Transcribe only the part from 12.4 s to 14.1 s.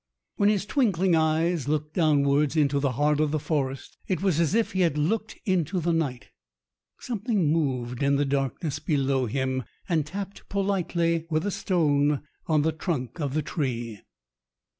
on the trunk of the tree.